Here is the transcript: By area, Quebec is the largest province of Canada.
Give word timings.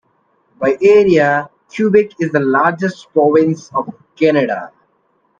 By 0.57 0.79
area, 0.81 1.51
Quebec 1.69 2.19
is 2.19 2.31
the 2.31 2.39
largest 2.39 3.13
province 3.13 3.69
of 3.71 3.87
Canada. 4.15 4.71